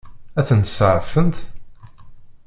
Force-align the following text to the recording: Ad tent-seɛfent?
Ad 0.39 0.45
tent-seɛfent? 0.47 1.37